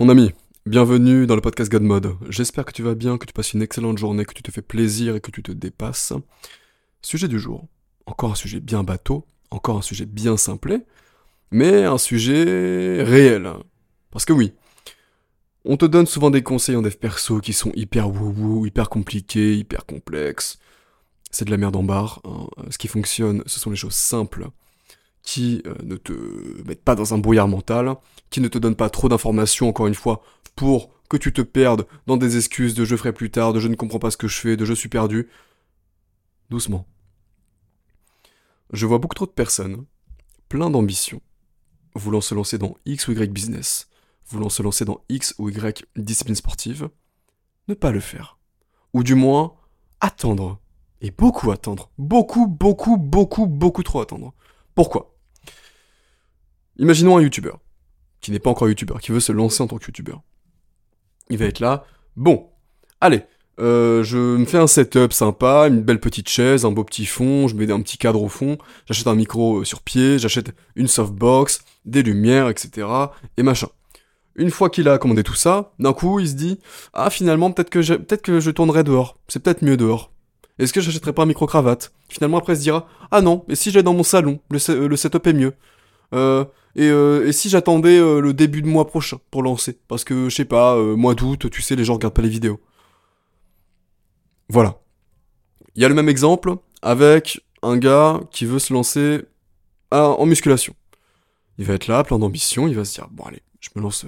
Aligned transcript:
Mon 0.00 0.08
ami, 0.08 0.32
bienvenue 0.64 1.26
dans 1.26 1.34
le 1.34 1.42
podcast 1.42 1.70
God 1.70 1.82
Mode. 1.82 2.16
J'espère 2.30 2.64
que 2.64 2.72
tu 2.72 2.82
vas 2.82 2.94
bien, 2.94 3.18
que 3.18 3.26
tu 3.26 3.34
passes 3.34 3.52
une 3.52 3.60
excellente 3.60 3.98
journée, 3.98 4.24
que 4.24 4.32
tu 4.32 4.42
te 4.42 4.50
fais 4.50 4.62
plaisir 4.62 5.14
et 5.14 5.20
que 5.20 5.30
tu 5.30 5.42
te 5.42 5.52
dépasses. 5.52 6.14
Sujet 7.02 7.28
du 7.28 7.38
jour. 7.38 7.68
Encore 8.06 8.30
un 8.30 8.34
sujet 8.34 8.60
bien 8.60 8.82
bateau, 8.82 9.26
encore 9.50 9.76
un 9.76 9.82
sujet 9.82 10.06
bien 10.06 10.38
simplé, 10.38 10.78
mais 11.50 11.84
un 11.84 11.98
sujet 11.98 13.02
réel. 13.02 13.52
Parce 14.10 14.24
que 14.24 14.32
oui, 14.32 14.54
on 15.66 15.76
te 15.76 15.84
donne 15.84 16.06
souvent 16.06 16.30
des 16.30 16.42
conseils 16.42 16.76
en 16.76 16.82
dev 16.82 16.96
perso 16.96 17.40
qui 17.40 17.52
sont 17.52 17.72
hyper 17.74 18.08
wou 18.08 18.64
hyper 18.64 18.88
compliqués, 18.88 19.54
hyper 19.54 19.84
complexes. 19.84 20.58
C'est 21.30 21.44
de 21.44 21.50
la 21.50 21.58
merde 21.58 21.76
en 21.76 21.82
barre. 21.82 22.22
Hein. 22.24 22.46
Ce 22.70 22.78
qui 22.78 22.88
fonctionne, 22.88 23.42
ce 23.44 23.60
sont 23.60 23.68
les 23.68 23.76
choses 23.76 23.92
simples 23.92 24.48
qui 25.22 25.62
euh, 25.66 25.74
ne 25.82 25.96
te 25.96 26.12
mettent 26.66 26.84
pas 26.84 26.94
dans 26.94 27.14
un 27.14 27.18
brouillard 27.18 27.48
mental, 27.48 27.94
qui 28.30 28.40
ne 28.40 28.48
te 28.48 28.58
donnent 28.58 28.76
pas 28.76 28.90
trop 28.90 29.08
d'informations, 29.08 29.68
encore 29.68 29.86
une 29.86 29.94
fois, 29.94 30.22
pour 30.56 30.90
que 31.08 31.16
tu 31.16 31.32
te 31.32 31.42
perdes 31.42 31.86
dans 32.06 32.16
des 32.16 32.36
excuses 32.36 32.74
de 32.74 32.84
je 32.84 32.96
ferai 32.96 33.12
plus 33.12 33.30
tard, 33.30 33.52
de 33.52 33.60
je 33.60 33.68
ne 33.68 33.74
comprends 33.74 33.98
pas 33.98 34.10
ce 34.10 34.16
que 34.16 34.28
je 34.28 34.36
fais, 34.36 34.56
de 34.56 34.64
je 34.64 34.74
suis 34.74 34.88
perdu. 34.88 35.28
Doucement. 36.48 36.86
Je 38.72 38.86
vois 38.86 38.98
beaucoup 38.98 39.14
trop 39.14 39.26
de 39.26 39.32
personnes, 39.32 39.84
plein 40.48 40.70
d'ambitions, 40.70 41.20
voulant 41.94 42.20
se 42.20 42.34
lancer 42.34 42.58
dans 42.58 42.76
X 42.86 43.08
ou 43.08 43.12
Y 43.12 43.32
business, 43.32 43.88
voulant 44.28 44.48
se 44.48 44.62
lancer 44.62 44.84
dans 44.84 45.00
X 45.08 45.34
ou 45.38 45.48
Y 45.48 45.84
discipline 45.96 46.36
sportive, 46.36 46.88
ne 47.68 47.74
pas 47.74 47.90
le 47.90 48.00
faire. 48.00 48.38
Ou 48.92 49.02
du 49.02 49.14
moins, 49.14 49.54
attendre. 50.00 50.60
Et 51.00 51.10
beaucoup 51.10 51.50
attendre. 51.50 51.90
Beaucoup, 51.98 52.46
beaucoup, 52.46 52.96
beaucoup, 52.96 53.46
beaucoup 53.46 53.82
trop 53.82 54.00
attendre. 54.00 54.34
Pourquoi? 54.74 55.16
Imaginons 56.80 57.18
un 57.18 57.20
youtubeur, 57.20 57.60
qui 58.22 58.30
n'est 58.30 58.38
pas 58.38 58.48
encore 58.48 58.68
youtubeur, 58.68 59.00
qui 59.00 59.12
veut 59.12 59.20
se 59.20 59.32
lancer 59.32 59.62
en 59.62 59.66
tant 59.66 59.76
que 59.76 59.84
youtubeur. 59.84 60.22
Il 61.28 61.36
va 61.36 61.44
être 61.44 61.60
là, 61.60 61.84
bon, 62.16 62.48
allez, 63.02 63.22
euh, 63.60 64.02
je 64.02 64.16
me 64.16 64.46
fais 64.46 64.56
un 64.56 64.66
setup 64.66 65.12
sympa, 65.12 65.68
une 65.68 65.82
belle 65.82 66.00
petite 66.00 66.30
chaise, 66.30 66.64
un 66.64 66.72
beau 66.72 66.82
petit 66.82 67.04
fond, 67.04 67.48
je 67.48 67.54
mets 67.54 67.70
un 67.70 67.82
petit 67.82 67.98
cadre 67.98 68.22
au 68.22 68.30
fond, 68.30 68.56
j'achète 68.86 69.08
un 69.08 69.14
micro 69.14 69.58
euh, 69.58 69.64
sur 69.64 69.82
pied, 69.82 70.18
j'achète 70.18 70.54
une 70.74 70.88
softbox, 70.88 71.62
des 71.84 72.02
lumières, 72.02 72.48
etc. 72.48 72.88
et 73.36 73.42
machin. 73.42 73.68
Une 74.34 74.50
fois 74.50 74.70
qu'il 74.70 74.88
a 74.88 74.96
commandé 74.96 75.22
tout 75.22 75.34
ça, 75.34 75.74
d'un 75.78 75.92
coup 75.92 76.18
il 76.18 76.28
se 76.30 76.34
dit 76.34 76.60
Ah 76.94 77.10
finalement 77.10 77.52
peut-être 77.52 77.68
que, 77.68 77.82
je 77.82 78.50
tournerai 78.50 78.84
dehors, 78.84 79.18
c'est 79.28 79.42
peut-être 79.42 79.60
mieux 79.60 79.76
dehors. 79.76 80.12
Est-ce 80.58 80.72
que 80.72 80.80
j'achèterai 80.80 81.12
pas 81.12 81.22
un 81.22 81.26
micro-cravate? 81.26 81.92
Finalement, 82.10 82.36
après, 82.36 82.52
il 82.52 82.56
se 82.56 82.62
dira 82.62 82.86
Ah 83.10 83.22
non, 83.22 83.44
et 83.48 83.54
si 83.54 83.70
j'allais 83.70 83.82
dans 83.82 83.94
mon 83.94 84.02
salon 84.02 84.40
Le, 84.50 84.58
euh, 84.70 84.96
setup 84.96 85.26
est 85.26 85.32
mieux. 85.32 85.54
Euh, 86.12 86.44
euh, 86.78 87.26
et, 87.26 87.32
si 87.32 87.48
j'attendais 87.48 87.98
le 87.98 88.32
début 88.32 88.62
de 88.62 88.66
mois 88.66 88.86
prochain 88.86 89.18
pour 89.30 89.42
lancer? 89.42 89.78
Parce 89.88 90.04
que, 90.04 90.28
je 90.28 90.34
sais 90.34 90.44
pas, 90.44 90.76
mois 90.76 91.14
d'août, 91.14 91.50
tu 91.50 91.62
sais, 91.62 91.76
les 91.76 91.84
gens 91.84 91.94
regardent 91.94 92.14
pas 92.14 92.22
les 92.22 92.28
vidéos. 92.28 92.60
Voilà. 94.48 94.80
Il 95.74 95.82
y 95.82 95.84
a 95.84 95.88
le 95.88 95.94
même 95.94 96.08
exemple 96.08 96.56
avec 96.82 97.40
un 97.62 97.76
gars 97.76 98.20
qui 98.30 98.44
veut 98.44 98.58
se 98.58 98.72
lancer 98.72 99.22
en 99.90 100.26
musculation. 100.26 100.74
Il 101.58 101.66
va 101.66 101.74
être 101.74 101.88
là, 101.88 102.02
plein 102.04 102.18
d'ambition, 102.18 102.66
il 102.68 102.74
va 102.74 102.84
se 102.84 102.94
dire 102.94 103.08
Bon, 103.10 103.24
allez, 103.24 103.42
je 103.60 103.68
me 103.76 103.82
lance. 103.82 104.06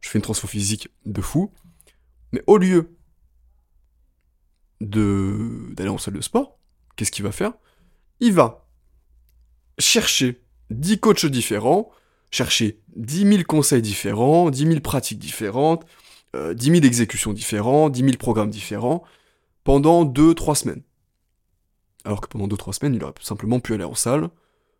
je 0.00 0.08
fais 0.08 0.18
une 0.18 0.22
transfo 0.22 0.46
physique 0.46 0.88
de 1.04 1.20
fou. 1.20 1.52
Mais 2.32 2.42
au 2.46 2.58
lieu 2.58 2.96
de 4.80 5.72
d'aller 5.72 5.90
en 5.90 5.98
salle 5.98 6.14
de 6.14 6.20
sport, 6.20 6.58
qu'est-ce 6.96 7.10
qu'il 7.10 7.24
va 7.24 7.32
faire? 7.32 7.52
Il 8.20 8.32
va 8.32 8.66
chercher 9.78 10.42
10 10.70 11.00
coachs 11.00 11.26
différents, 11.26 11.90
chercher 12.30 12.80
10 12.96 13.28
000 13.28 13.42
conseils 13.44 13.82
différents, 13.82 14.50
10 14.50 14.66
000 14.66 14.80
pratiques 14.80 15.18
différentes, 15.18 15.86
euh, 16.36 16.54
10 16.54 16.70
000 16.70 16.76
exécutions 16.84 17.32
différentes, 17.32 17.92
10 17.92 18.00
000 18.00 18.16
programmes 18.16 18.50
différents, 18.50 19.02
pendant 19.64 20.04
2-3 20.04 20.54
semaines. 20.54 20.82
Alors 22.04 22.20
que 22.20 22.28
pendant 22.28 22.48
2-3 22.48 22.72
semaines, 22.72 22.94
il 22.94 23.04
aurait 23.04 23.14
simplement 23.20 23.60
pu 23.60 23.74
aller 23.74 23.84
en 23.84 23.94
salle, 23.94 24.28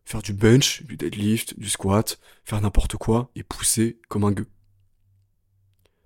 faire 0.04 0.22
du 0.22 0.32
bench, 0.32 0.82
du 0.84 0.96
deadlift, 0.96 1.58
du 1.58 1.68
squat, 1.68 2.18
faire 2.44 2.60
n'importe 2.60 2.96
quoi 2.96 3.30
et 3.34 3.42
pousser 3.42 3.98
comme 4.08 4.24
un 4.24 4.32
gueux. 4.32 4.48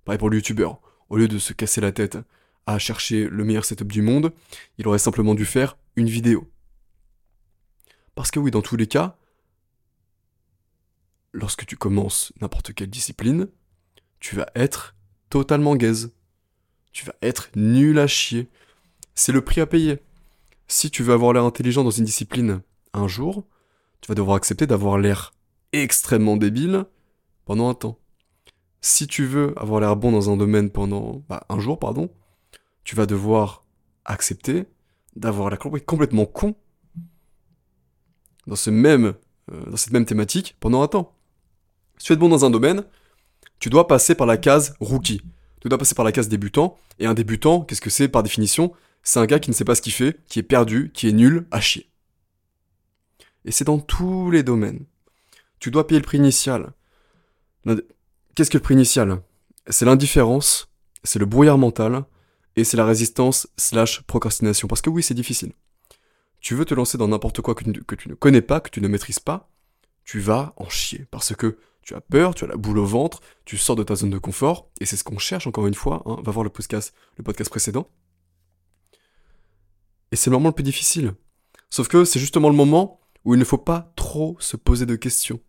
Pareil 0.03 0.19
pour 0.19 0.29
le 0.29 0.37
youtubeur. 0.37 0.81
Au 1.09 1.17
lieu 1.17 1.27
de 1.27 1.37
se 1.37 1.53
casser 1.53 1.79
la 1.79 1.91
tête 1.91 2.17
à 2.65 2.79
chercher 2.79 3.27
le 3.29 3.43
meilleur 3.43 3.65
setup 3.65 3.91
du 3.91 4.01
monde, 4.01 4.33
il 4.77 4.87
aurait 4.87 4.99
simplement 4.99 5.35
dû 5.35 5.45
faire 5.45 5.77
une 5.95 6.07
vidéo. 6.07 6.49
Parce 8.15 8.31
que 8.31 8.39
oui, 8.39 8.51
dans 8.51 8.61
tous 8.61 8.77
les 8.77 8.87
cas, 8.87 9.17
lorsque 11.33 11.65
tu 11.65 11.75
commences 11.75 12.31
n'importe 12.39 12.73
quelle 12.73 12.89
discipline, 12.89 13.47
tu 14.19 14.35
vas 14.35 14.47
être 14.55 14.95
totalement 15.29 15.75
gaze. 15.75 16.13
Tu 16.91 17.05
vas 17.05 17.15
être 17.21 17.49
nul 17.55 17.99
à 17.99 18.07
chier. 18.07 18.49
C'est 19.15 19.31
le 19.31 19.41
prix 19.41 19.61
à 19.61 19.65
payer. 19.65 19.99
Si 20.67 20.91
tu 20.91 21.03
veux 21.03 21.13
avoir 21.13 21.33
l'air 21.33 21.43
intelligent 21.43 21.83
dans 21.83 21.91
une 21.91 22.05
discipline 22.05 22.61
un 22.93 23.07
jour, 23.07 23.45
tu 24.01 24.07
vas 24.07 24.15
devoir 24.15 24.37
accepter 24.37 24.67
d'avoir 24.67 24.97
l'air 24.97 25.33
extrêmement 25.71 26.37
débile 26.37 26.85
pendant 27.45 27.69
un 27.69 27.73
temps. 27.73 27.99
Si 28.81 29.07
tu 29.07 29.25
veux 29.25 29.53
avoir 29.57 29.79
l'air 29.81 29.95
bon 29.95 30.11
dans 30.11 30.29
un 30.29 30.37
domaine 30.37 30.69
pendant 30.69 31.23
bah, 31.29 31.45
un 31.49 31.59
jour, 31.59 31.79
pardon, 31.79 32.09
tu 32.83 32.95
vas 32.95 33.05
devoir 33.05 33.65
accepter 34.05 34.65
d'avoir 35.15 35.49
la 35.49 35.57
complètement 35.57 36.25
con 36.25 36.55
dans, 38.47 38.55
ce 38.55 38.69
même, 38.69 39.13
euh, 39.51 39.65
dans 39.69 39.77
cette 39.77 39.93
même 39.93 40.05
thématique 40.05 40.57
pendant 40.59 40.81
un 40.81 40.87
temps. 40.87 41.12
Si 42.03 42.07
tu 42.07 42.13
es 42.13 42.17
bon 42.17 42.27
dans 42.27 42.43
un 42.43 42.49
domaine, 42.49 42.83
tu 43.59 43.69
dois 43.69 43.87
passer 43.87 44.13
par 44.13 44.27
la 44.27 44.35
case 44.35 44.75
rookie. 44.81 45.21
Tu 45.61 45.69
dois 45.69 45.77
passer 45.77 45.95
par 45.95 46.03
la 46.03 46.11
case 46.11 46.27
débutant. 46.27 46.77
Et 46.99 47.05
un 47.05 47.13
débutant, 47.13 47.61
qu'est-ce 47.61 47.79
que 47.79 47.89
c'est 47.89 48.09
par 48.09 48.23
définition? 48.23 48.73
C'est 49.03 49.21
un 49.21 49.25
gars 49.25 49.39
qui 49.39 49.49
ne 49.49 49.55
sait 49.55 49.63
pas 49.63 49.73
ce 49.73 49.81
qu'il 49.81 49.93
fait, 49.93 50.19
qui 50.27 50.39
est 50.39 50.43
perdu, 50.43 50.91
qui 50.93 51.07
est 51.07 51.13
nul, 51.13 51.47
à 51.49 51.61
chier. 51.61 51.89
Et 53.45 53.51
c'est 53.53 53.63
dans 53.63 53.79
tous 53.79 54.31
les 54.31 54.43
domaines. 54.43 54.83
Tu 55.59 55.71
dois 55.71 55.87
payer 55.87 56.01
le 56.01 56.05
prix 56.05 56.17
initial. 56.17 56.73
Qu'est-ce 58.35 58.51
que 58.51 58.57
le 58.57 58.63
prix 58.63 58.73
initial? 58.73 59.21
C'est 59.69 59.85
l'indifférence, 59.85 60.73
c'est 61.05 61.19
le 61.19 61.25
brouillard 61.25 61.57
mental, 61.57 62.03
et 62.57 62.65
c'est 62.65 62.75
la 62.75 62.85
résistance 62.85 63.47
slash 63.55 64.01
procrastination. 64.01 64.67
Parce 64.67 64.81
que 64.81 64.89
oui, 64.89 65.03
c'est 65.03 65.13
difficile. 65.13 65.53
Tu 66.41 66.53
veux 66.53 66.65
te 66.65 66.73
lancer 66.73 66.97
dans 66.97 67.07
n'importe 67.07 67.39
quoi 67.39 67.55
que 67.55 67.63
tu, 67.63 68.09
ne 68.09 68.15
connais 68.15 68.41
pas, 68.41 68.59
que 68.59 68.71
tu 68.71 68.81
ne 68.81 68.89
maîtrises 68.89 69.19
pas, 69.19 69.49
tu 70.03 70.19
vas 70.19 70.53
en 70.57 70.67
chier. 70.67 71.07
Parce 71.09 71.33
que 71.33 71.57
tu 71.83 71.95
as 71.95 72.01
peur, 72.01 72.33
tu 72.33 72.45
as 72.45 72.47
la 72.47 72.55
boule 72.55 72.79
au 72.79 72.85
ventre, 72.85 73.21
tu 73.45 73.57
sors 73.57 73.75
de 73.75 73.83
ta 73.83 73.95
zone 73.95 74.09
de 74.09 74.17
confort, 74.17 74.69
et 74.79 74.85
c'est 74.85 74.97
ce 74.97 75.03
qu'on 75.03 75.17
cherche 75.17 75.47
encore 75.47 75.67
une 75.67 75.73
fois. 75.73 76.01
Hein. 76.05 76.17
Va 76.23 76.31
voir 76.31 76.43
le 76.43 76.49
podcast, 76.49 76.93
le 77.17 77.23
podcast 77.23 77.49
précédent. 77.49 77.87
Et 80.11 80.15
c'est 80.15 80.29
le 80.29 80.35
moment 80.35 80.49
le 80.49 80.55
plus 80.55 80.63
difficile. 80.63 81.13
Sauf 81.69 81.87
que 81.87 82.05
c'est 82.05 82.19
justement 82.19 82.49
le 82.49 82.55
moment 82.55 83.01
où 83.25 83.33
il 83.33 83.39
ne 83.39 83.45
faut 83.45 83.57
pas 83.57 83.91
trop 83.95 84.37
se 84.39 84.57
poser 84.57 84.85
de 84.85 84.95
questions. 84.95 85.39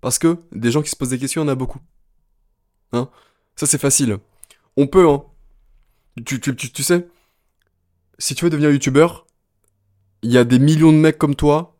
Parce 0.00 0.18
que 0.18 0.38
des 0.52 0.70
gens 0.70 0.82
qui 0.82 0.90
se 0.90 0.96
posent 0.96 1.08
des 1.10 1.18
questions, 1.18 1.42
il 1.42 1.46
y 1.46 1.48
en 1.48 1.52
a 1.52 1.54
beaucoup. 1.54 1.80
Hein 2.92 3.10
Ça 3.56 3.66
c'est 3.66 3.78
facile. 3.78 4.18
On 4.76 4.86
peut, 4.86 5.08
hein, 5.08 5.24
tu, 6.24 6.40
tu, 6.40 6.54
tu, 6.54 6.82
sais, 6.82 7.08
si 8.18 8.34
tu 8.34 8.44
veux 8.44 8.50
devenir 8.50 8.70
youtubeur, 8.70 9.26
il 10.22 10.30
y 10.30 10.38
a 10.38 10.44
des 10.44 10.58
millions 10.58 10.92
de 10.92 10.98
mecs 10.98 11.18
comme 11.18 11.34
toi 11.34 11.76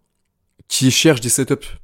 qui 0.66 0.90
cherchent 0.90 1.20
des 1.20 1.28
setups. 1.28 1.78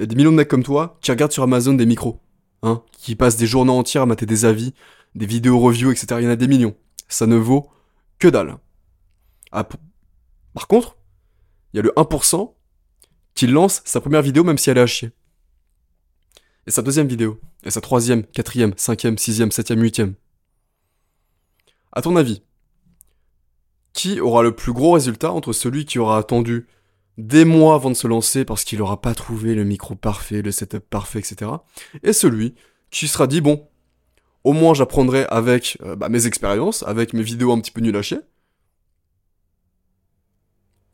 A 0.00 0.06
des 0.06 0.14
millions 0.14 0.30
de 0.30 0.36
mecs 0.36 0.48
comme 0.48 0.62
toi 0.62 0.98
qui 1.02 1.10
regardent 1.10 1.32
sur 1.32 1.42
Amazon 1.42 1.74
des 1.74 1.86
micros, 1.86 2.20
hein, 2.62 2.82
qui 2.92 3.16
passent 3.16 3.36
des 3.36 3.46
journées 3.46 3.70
entières 3.70 4.02
à 4.02 4.06
mater 4.06 4.26
des 4.26 4.44
avis, 4.44 4.72
des 5.14 5.26
vidéos 5.26 5.58
reviews, 5.58 5.90
etc. 5.90 6.06
Il 6.18 6.24
y 6.24 6.26
en 6.26 6.30
a 6.30 6.36
des 6.36 6.48
millions. 6.48 6.74
Ça 7.08 7.26
ne 7.26 7.36
vaut 7.36 7.68
que 8.18 8.28
dalle. 8.28 8.56
Ah, 9.52 9.68
par 10.54 10.68
contre, 10.68 10.96
il 11.72 11.76
y 11.76 11.80
a 11.80 11.82
le 11.82 11.92
1% 11.96 12.54
qui 13.34 13.46
lance 13.46 13.82
sa 13.84 14.00
première 14.00 14.22
vidéo 14.22 14.44
même 14.44 14.58
si 14.58 14.70
elle 14.70 14.78
est 14.78 14.82
à 14.82 14.86
chier. 14.86 15.12
Et 16.66 16.70
sa 16.70 16.82
deuxième 16.82 17.08
vidéo. 17.08 17.40
Et 17.64 17.70
sa 17.70 17.80
troisième, 17.80 18.24
quatrième, 18.24 18.72
cinquième, 18.76 19.18
sixième, 19.18 19.50
septième, 19.50 19.82
huitième. 19.82 20.14
À 21.92 22.02
ton 22.02 22.16
avis, 22.16 22.42
qui 23.92 24.20
aura 24.20 24.42
le 24.42 24.54
plus 24.54 24.72
gros 24.72 24.92
résultat 24.92 25.32
entre 25.32 25.52
celui 25.52 25.84
qui 25.84 25.98
aura 25.98 26.18
attendu 26.18 26.66
des 27.20 27.44
mois 27.44 27.74
avant 27.74 27.90
de 27.90 27.94
se 27.94 28.06
lancer 28.06 28.44
parce 28.44 28.64
qu'il 28.64 28.78
n'aura 28.78 29.00
pas 29.00 29.14
trouvé 29.14 29.54
le 29.54 29.64
micro 29.64 29.94
parfait, 29.94 30.42
le 30.42 30.52
setup 30.52 30.80
parfait, 30.88 31.18
etc. 31.18 31.50
Et 32.02 32.12
celui 32.12 32.54
qui 32.90 33.08
sera 33.08 33.26
dit, 33.26 33.40
bon, 33.40 33.68
au 34.44 34.52
moins 34.52 34.74
j'apprendrai 34.74 35.26
avec 35.28 35.78
euh, 35.82 35.96
bah, 35.96 36.08
mes 36.08 36.26
expériences, 36.26 36.82
avec 36.84 37.12
mes 37.12 37.22
vidéos 37.22 37.52
un 37.52 37.60
petit 37.60 37.70
peu 37.70 37.80
nul. 37.80 38.00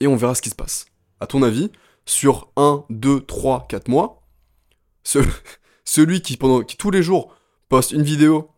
Et 0.00 0.06
on 0.06 0.16
verra 0.16 0.34
ce 0.34 0.42
qui 0.42 0.50
se 0.50 0.54
passe. 0.54 0.86
À 1.20 1.26
ton 1.26 1.42
avis, 1.42 1.70
sur 2.04 2.50
1, 2.56 2.84
2, 2.90 3.20
3, 3.20 3.66
4 3.68 3.88
mois, 3.88 4.22
celui 5.84 6.20
qui, 6.20 6.36
pendant, 6.36 6.62
qui 6.62 6.76
tous 6.76 6.90
les 6.90 7.02
jours 7.02 7.34
poste 7.68 7.92
une 7.92 8.02
vidéo 8.02 8.50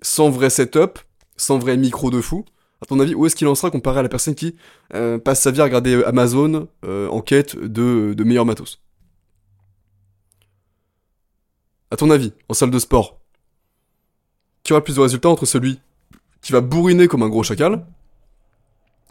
sans 0.00 0.30
vrai 0.30 0.50
setup, 0.50 0.98
sans 1.36 1.58
vrai 1.58 1.76
micro 1.76 2.10
de 2.10 2.20
fou, 2.20 2.44
à 2.84 2.86
ton 2.86 3.00
avis, 3.00 3.14
où 3.14 3.24
est-ce 3.24 3.34
qu'il 3.34 3.46
en 3.48 3.54
sera 3.54 3.70
comparé 3.70 4.00
à 4.00 4.02
la 4.02 4.10
personne 4.10 4.34
qui 4.34 4.56
euh, 4.94 5.18
passe 5.18 5.40
sa 5.40 5.50
vie 5.50 5.60
à 5.62 5.64
regarder 5.64 6.04
Amazon 6.04 6.68
euh, 6.84 7.08
en 7.08 7.22
quête 7.22 7.56
de, 7.56 8.12
de 8.14 8.24
meilleurs 8.24 8.44
matos? 8.44 8.82
À 11.90 11.96
ton 11.96 12.10
avis, 12.10 12.32
en 12.48 12.54
salle 12.54 12.70
de 12.70 12.78
sport, 12.78 13.20
qui 14.62 14.72
aura 14.72 14.84
plus 14.84 14.96
de 14.96 15.00
résultats 15.00 15.30
entre 15.30 15.46
celui 15.46 15.80
qui 16.42 16.52
va 16.52 16.60
bourriner 16.60 17.08
comme 17.08 17.22
un 17.22 17.28
gros 17.28 17.42
chacal 17.42 17.86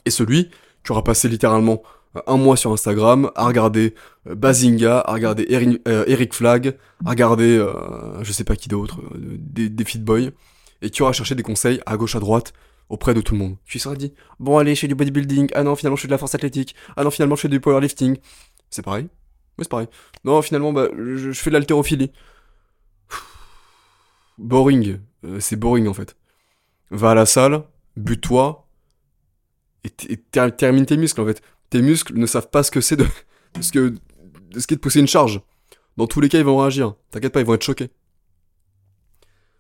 et 0.06 0.12
celui 0.12 0.52
qui 0.84 0.92
aura 0.92 1.04
passé 1.04 1.28
littéralement 1.28 1.82
euh, 2.16 2.22
un 2.28 2.38
mois 2.38 2.58
sur 2.58 2.72
Instagram 2.72 3.32
à 3.36 3.48
regarder 3.48 3.96
euh, 4.28 4.36
Bazinga, 4.36 5.00
à 5.00 5.14
regarder 5.14 5.48
euh, 5.88 6.04
Eric 6.08 6.34
Flag, 6.34 6.78
à 7.06 7.10
regarder 7.10 7.66
je 8.22 8.32
sais 8.32 8.44
pas 8.44 8.56
qui 8.56 8.70
d'autre, 8.70 9.00
des, 9.16 9.70
des 9.70 9.86
et 10.82 10.90
qui 10.90 11.02
aura 11.02 11.14
cherché 11.14 11.34
des 11.34 11.44
conseils 11.44 11.82
à 11.86 11.98
gauche 11.98 12.16
à 12.16 12.20
droite 12.20 12.54
auprès 12.90 13.14
de 13.14 13.22
tout 13.22 13.34
le 13.34 13.40
monde. 13.40 13.58
Tu 13.66 13.80
seras 13.80 13.96
dit, 13.96 14.14
bon 14.40 14.58
allez, 14.58 14.76
je 14.76 14.82
fais 14.82 14.88
du 14.88 14.96
bodybuilding, 14.96 15.50
ah 15.56 15.64
non, 15.64 15.76
finalement 15.76 15.96
je 15.96 16.02
fais 16.02 16.08
de 16.08 16.14
la 16.14 16.18
force 16.18 16.36
athlétique, 16.36 16.76
ah 16.96 17.04
non, 17.04 17.12
finalement 17.12 17.36
je 17.36 17.42
fais 17.42 17.50
du 17.50 17.60
powerlifting. 17.60 18.18
C'est 18.70 18.84
pareil 18.84 19.08
Oui, 19.58 19.64
c'est 19.64 19.70
pareil. 19.70 19.88
Non, 20.24 20.42
finalement, 20.42 20.74
bah, 20.74 20.88
je, 20.96 21.32
fais 21.32 21.50
de 21.50 21.56
l'haltérophilie. 21.56 22.12
Boring. 24.38 25.00
c'est 25.40 25.56
boring 25.56 25.88
en 25.88 25.94
fait. 25.94 26.16
Va 26.90 27.12
à 27.12 27.16
la 27.16 27.26
salle, 27.26 27.64
bute-toi, 27.96 28.68
et, 29.84 30.18
termine 30.58 30.86
tes 30.86 30.98
muscles 30.98 31.20
en 31.22 31.26
fait 31.26 31.42
tes 31.74 31.82
muscles 31.82 32.20
ne 32.20 32.28
savent 32.28 32.52
pas 32.52 32.62
ce 32.62 32.70
que 32.70 32.82
c'est 32.82 32.96
de, 32.96 33.08
ce 33.60 33.72
que, 33.72 33.96
ce 34.56 34.68
qu'est 34.68 34.76
de 34.76 34.80
pousser 34.80 35.00
une 35.00 35.08
charge. 35.08 35.42
Dans 35.98 36.06
tous 36.06 36.22
les 36.22 36.30
cas, 36.30 36.38
ils 36.38 36.46
vont 36.46 36.60
réagir. 36.60 36.94
T'inquiète 37.10 37.34
pas, 37.34 37.40
ils 37.40 37.48
vont 37.48 37.56
être 37.56 37.64
choqués. 37.64 37.90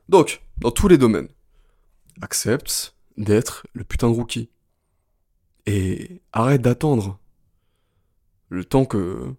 Donc, 0.09 0.43
dans 0.59 0.69
tous 0.69 0.87
les 0.87 0.99
domaines, 0.99 1.27
accepte 2.21 2.92
d'être 3.17 3.67
le 3.73 3.83
putain 3.83 4.09
de 4.09 4.15
rookie. 4.15 4.49
Et 5.65 6.21
arrête 6.33 6.61
d'attendre 6.61 7.19
le 8.49 8.65
temps 8.65 8.85
que 8.85 9.33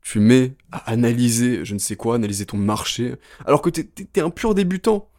tu 0.00 0.20
mets 0.20 0.56
à 0.70 0.90
analyser, 0.90 1.64
je 1.64 1.74
ne 1.74 1.78
sais 1.78 1.96
quoi, 1.96 2.14
analyser 2.14 2.46
ton 2.46 2.58
marché, 2.58 3.16
alors 3.46 3.62
que 3.62 3.70
t'es, 3.70 4.20
un 4.20 4.30
pur 4.30 4.54
débutant. 4.54 5.10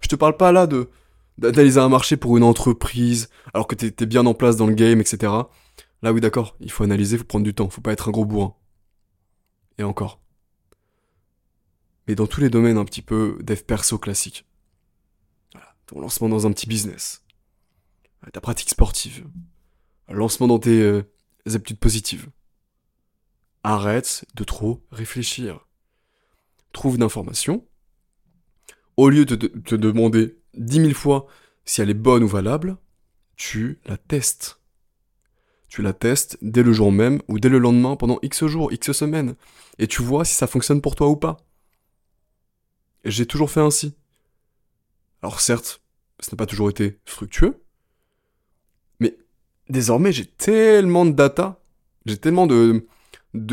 Je 0.00 0.08
te 0.08 0.16
parle 0.16 0.36
pas 0.36 0.52
là 0.52 0.66
de 0.66 0.88
d'analyser 1.36 1.80
un 1.80 1.88
marché 1.88 2.18
pour 2.18 2.36
une 2.36 2.42
entreprise, 2.42 3.30
alors 3.54 3.66
que 3.66 3.74
t'es, 3.74 4.06
bien 4.06 4.26
en 4.26 4.34
place 4.34 4.56
dans 4.56 4.66
le 4.66 4.74
game, 4.74 5.00
etc. 5.00 5.32
Là 6.02 6.12
oui 6.12 6.20
d'accord, 6.20 6.56
il 6.60 6.70
faut 6.70 6.84
analyser, 6.84 7.16
faut 7.18 7.24
prendre 7.24 7.44
du 7.44 7.54
temps, 7.54 7.70
faut 7.70 7.80
pas 7.80 7.92
être 7.92 8.08
un 8.08 8.12
gros 8.12 8.26
bourrin. 8.26 8.54
Et 9.78 9.82
encore. 9.82 10.20
Mais 12.06 12.14
dans 12.14 12.26
tous 12.26 12.40
les 12.40 12.50
domaines 12.50 12.76
un 12.76 12.84
petit 12.84 13.02
peu 13.02 13.38
dev 13.40 13.62
perso 13.62 13.98
classique. 13.98 14.46
Voilà, 15.52 15.74
ton 15.86 16.00
lancement 16.00 16.28
dans 16.28 16.46
un 16.46 16.52
petit 16.52 16.66
business. 16.68 17.22
Ta 18.32 18.40
pratique 18.40 18.70
sportive. 18.70 19.26
Lancement 20.08 20.46
dans 20.46 20.58
tes 20.58 20.82
euh, 20.82 21.02
aptitudes 21.46 21.78
positives. 21.78 22.30
Arrête 23.62 24.24
de 24.34 24.44
trop 24.44 24.84
réfléchir. 24.90 25.66
Trouve 26.72 26.98
d'informations. 26.98 27.66
Au 28.96 29.08
lieu 29.08 29.24
de 29.24 29.34
te 29.34 29.74
demander 29.74 30.38
dix 30.54 30.80
mille 30.80 30.94
fois 30.94 31.26
si 31.64 31.80
elle 31.80 31.90
est 31.90 31.94
bonne 31.94 32.22
ou 32.22 32.28
valable, 32.28 32.76
tu 33.36 33.80
la 33.86 33.96
testes 33.96 34.60
tu 35.70 35.82
la 35.82 35.92
testes 35.92 36.36
dès 36.42 36.64
le 36.64 36.72
jour 36.72 36.90
même 36.90 37.22
ou 37.28 37.38
dès 37.38 37.48
le 37.48 37.58
lendemain 37.58 37.94
pendant 37.94 38.18
X 38.22 38.44
jours, 38.46 38.72
X 38.72 38.90
semaines, 38.90 39.36
et 39.78 39.86
tu 39.86 40.02
vois 40.02 40.24
si 40.24 40.34
ça 40.34 40.48
fonctionne 40.48 40.82
pour 40.82 40.96
toi 40.96 41.08
ou 41.08 41.16
pas. 41.16 41.36
J'ai 43.04 43.24
toujours 43.24 43.50
fait 43.50 43.60
ainsi. 43.60 43.94
Alors 45.22 45.40
certes, 45.40 45.80
ce 46.18 46.34
n'a 46.34 46.36
pas 46.36 46.46
toujours 46.46 46.70
été 46.70 46.98
fructueux, 47.04 47.62
désormais 49.70 50.12
j'ai 50.12 50.26
tellement 50.26 51.06
de 51.06 51.12
data, 51.12 51.60
j'ai 52.06 52.16
tellement 52.16 52.46
de, 52.46 52.84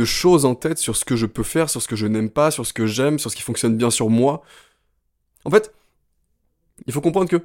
choses 0.03 0.45
en 0.45 0.55
tête 0.55 0.77
sur 0.77 0.95
ce 0.95 1.05
que 1.05 1.15
je 1.15 1.25
peux 1.25 1.43
faire, 1.43 1.69
sur 1.69 1.81
ce 1.81 1.87
que 1.87 1.95
je 1.95 2.07
n'aime 2.07 2.29
pas, 2.29 2.51
sur 2.51 2.65
ce 2.65 2.73
que 2.73 2.85
j'aime, 2.85 3.19
sur 3.19 3.31
ce 3.31 3.35
qui 3.35 3.43
fonctionne 3.43 3.77
bien 3.77 3.89
sur 3.89 4.09
moi. 4.09 4.43
En 5.45 5.51
fait, 5.51 5.73
il 6.85 6.93
faut 6.93 7.01
comprendre 7.01 7.29
que 7.29 7.41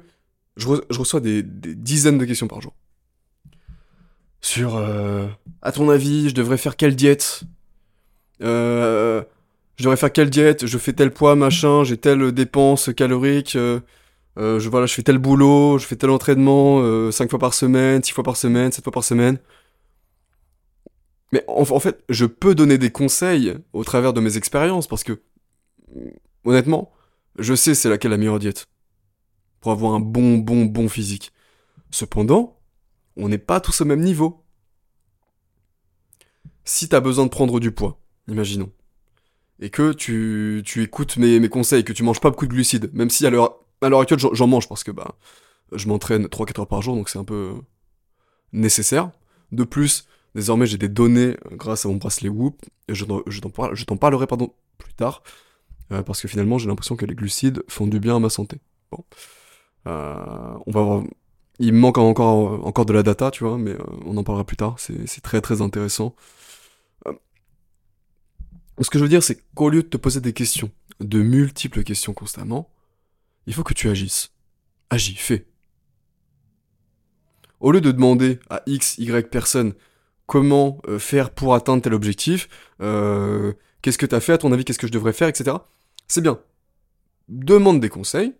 je, 0.57 0.67
reçois 0.67 1.19
des 1.19 1.43
dizaines 1.43 2.17
de 2.17 2.25
questions 2.25 2.47
par 2.47 2.61
jour. 2.61 2.73
Sur 4.41 4.75
euh, 4.75 5.27
à 5.61 5.71
ton 5.71 5.89
avis, 5.89 6.29
je 6.29 6.35
devrais 6.35 6.57
faire 6.57 6.75
quelle 6.75 6.95
diète? 6.95 7.43
Euh, 8.41 9.23
Je 9.77 9.83
devrais 9.83 9.97
faire 9.97 10.11
quelle 10.11 10.29
diète? 10.29 10.65
Je 10.65 10.77
fais 10.77 10.93
tel 10.93 11.11
poids, 11.11 11.35
machin, 11.35 11.83
j'ai 11.83 11.97
telle 11.97 12.31
dépense 12.33 12.91
calorique, 12.93 13.55
euh, 13.55 13.79
je, 14.37 14.69
voilà, 14.69 14.85
je 14.85 14.93
fais 14.93 15.03
tel 15.03 15.17
boulot, 15.17 15.77
je 15.77 15.85
fais 15.85 15.95
tel 15.95 16.09
entraînement, 16.09 17.11
5 17.11 17.29
fois 17.29 17.39
par 17.39 17.53
semaine, 17.53 18.03
6 18.03 18.11
fois 18.13 18.23
par 18.23 18.37
semaine, 18.37 18.71
7 18.71 18.83
fois 18.83 18.93
par 18.93 19.03
semaine. 19.03 19.39
Mais 21.33 21.43
en, 21.47 21.65
fait, 21.79 22.03
je 22.09 22.27
peux 22.27 22.53
donner 22.53 22.77
des 22.77 22.91
conseils 22.91 23.57
au 23.73 23.83
travers 23.83 24.13
de 24.13 24.21
mes 24.21 24.37
expériences 24.37 24.85
parce 24.85 25.03
que, 25.03 25.23
honnêtement, 26.45 26.91
je 27.39 27.55
sais 27.55 27.73
c'est 27.73 27.89
laquelle 27.89 28.11
la 28.11 28.17
meilleure 28.17 28.37
diète 28.37 28.67
pour 29.59 29.71
avoir 29.71 29.93
un 29.93 29.99
bon, 29.99 30.37
bon, 30.37 30.65
bon 30.65 30.87
physique. 30.87 31.31
Cependant, 31.89 32.59
on 33.17 33.29
n'est 33.29 33.39
pas 33.39 33.59
tous 33.59 33.81
au 33.81 33.85
même 33.85 34.01
niveau. 34.01 34.45
Si 36.65 36.87
t'as 36.87 36.99
besoin 36.99 37.25
de 37.25 37.31
prendre 37.31 37.59
du 37.59 37.71
poids, 37.71 37.99
imaginons, 38.27 38.71
et 39.59 39.71
que 39.71 39.91
tu, 39.91 40.61
tu 40.63 40.83
écoutes 40.83 41.17
mes, 41.17 41.39
mes 41.39 41.49
conseils, 41.49 41.83
que 41.83 41.93
tu 41.93 42.03
manges 42.03 42.21
pas 42.21 42.29
beaucoup 42.29 42.45
de 42.45 42.53
glucides, 42.53 42.93
même 42.93 43.09
si 43.09 43.25
à 43.25 43.31
l'heure, 43.31 43.62
à 43.83 43.89
l'heure 43.89 44.01
actuelle 44.01 44.19
j'en 44.19 44.47
mange 44.47 44.67
parce 44.67 44.83
que 44.83 44.91
bah, 44.91 45.15
je 45.71 45.87
m'entraîne 45.87 46.25
3-4 46.25 46.61
heures 46.61 46.67
par 46.67 46.81
jour, 46.81 46.95
donc 46.95 47.09
c'est 47.09 47.19
un 47.19 47.23
peu 47.23 47.53
nécessaire. 48.51 49.11
De 49.51 49.63
plus, 49.63 50.07
désormais 50.35 50.65
j'ai 50.65 50.77
des 50.77 50.89
données 50.89 51.37
grâce 51.51 51.85
à 51.85 51.89
mon 51.89 51.95
bracelet 51.95 52.29
Whoop, 52.29 52.61
et 52.87 52.95
je, 52.95 53.05
t'en 53.05 53.97
parlerai 53.97 54.27
pardon, 54.27 54.53
plus 54.77 54.93
tard, 54.93 55.23
euh, 55.91 56.01
parce 56.03 56.21
que 56.21 56.27
finalement 56.27 56.57
j'ai 56.57 56.67
l'impression 56.67 56.95
que 56.95 57.05
les 57.05 57.15
glucides 57.15 57.63
font 57.67 57.87
du 57.87 57.99
bien 57.99 58.15
à 58.15 58.19
ma 58.19 58.29
santé. 58.29 58.57
Bon. 58.91 59.03
Euh, 59.87 60.57
on 60.65 60.71
va 60.71 60.81
voir 60.81 61.03
il 61.59 61.73
me 61.73 61.79
manque 61.79 61.97
encore, 61.97 62.65
encore 62.65 62.85
de 62.85 62.93
la 62.93 63.03
data, 63.03 63.31
tu 63.31 63.43
vois, 63.43 63.57
mais 63.57 63.71
euh, 63.71 63.83
on 64.05 64.17
en 64.17 64.23
parlera 64.23 64.45
plus 64.45 64.57
tard, 64.57 64.75
c'est 64.77 65.21
très 65.21 65.41
très 65.41 65.61
intéressant. 65.61 66.15
Euh, 67.07 67.13
ce 68.81 68.89
que 68.89 68.97
je 68.97 69.03
veux 69.03 69.09
dire, 69.09 69.23
c'est 69.23 69.39
qu'au 69.53 69.69
lieu 69.69 69.83
de 69.83 69.87
te 69.87 69.97
poser 69.97 70.19
des 70.19 70.33
questions, 70.33 70.71
de 70.99 71.21
multiples 71.21 71.83
questions 71.83 72.13
constamment, 72.13 72.69
il 73.47 73.53
faut 73.53 73.63
que 73.63 73.73
tu 73.73 73.89
agisses. 73.89 74.31
Agis, 74.89 75.15
fais. 75.15 75.45
Au 77.59 77.71
lieu 77.71 77.81
de 77.81 77.91
demander 77.91 78.39
à 78.49 78.61
X, 78.65 78.97
Y 78.97 79.29
personne 79.29 79.73
comment 80.25 80.79
euh, 80.87 80.99
faire 80.99 81.31
pour 81.31 81.55
atteindre 81.55 81.81
tel 81.81 81.93
objectif, 81.93 82.47
qu'est-ce 82.79 83.97
que 83.97 84.05
tu 84.05 84.15
as 84.15 84.19
fait, 84.19 84.33
à 84.33 84.37
ton 84.37 84.51
avis, 84.51 84.65
qu'est-ce 84.65 84.79
que 84.79 84.87
je 84.87 84.91
devrais 84.91 85.13
faire, 85.13 85.27
etc. 85.27 85.57
C'est 86.07 86.21
bien. 86.21 86.39
Demande 87.29 87.79
des 87.79 87.89
conseils, 87.89 88.33